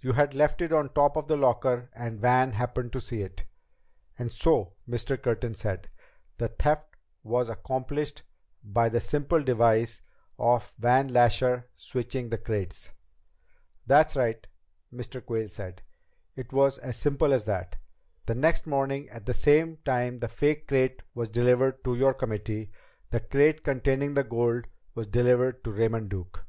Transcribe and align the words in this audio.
You 0.00 0.12
had 0.12 0.34
left 0.36 0.62
it 0.62 0.72
on 0.72 0.90
top 0.94 1.16
of 1.16 1.28
your 1.28 1.38
locker 1.38 1.90
and 1.96 2.16
Van 2.20 2.52
happened 2.52 2.92
to 2.92 3.00
see 3.00 3.22
it." 3.22 3.42
"And 4.16 4.30
so," 4.30 4.74
Mr. 4.88 5.20
Curtin 5.20 5.56
said, 5.56 5.90
"the 6.36 6.46
theft 6.46 6.94
was 7.24 7.48
accomplished 7.48 8.22
by 8.62 8.88
the 8.88 9.00
simple 9.00 9.42
device 9.42 10.00
of 10.38 10.76
Van 10.78 11.08
Lasher 11.08 11.68
switching 11.76 12.28
the 12.28 12.38
crates." 12.38 12.92
"That's 13.84 14.14
right," 14.14 14.46
Mr. 14.92 15.20
Quayle 15.20 15.48
said, 15.48 15.82
"it 16.36 16.52
was 16.52 16.78
as 16.78 16.96
simple 16.96 17.32
as 17.32 17.44
that. 17.46 17.74
The 18.26 18.36
next 18.36 18.68
morning, 18.68 19.08
at 19.10 19.26
the 19.26 19.34
same 19.34 19.78
time 19.78 20.20
the 20.20 20.28
fake 20.28 20.68
crate 20.68 21.02
was 21.16 21.28
delivered 21.28 21.82
to 21.82 21.96
your 21.96 22.14
committee, 22.14 22.70
the 23.10 23.18
crate 23.18 23.64
containing 23.64 24.14
the 24.14 24.22
gold 24.22 24.66
was 24.94 25.08
delivered 25.08 25.64
to 25.64 25.72
Raymond 25.72 26.10
Duke. 26.10 26.46